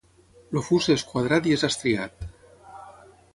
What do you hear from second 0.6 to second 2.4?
fust és quadrat i és estriat.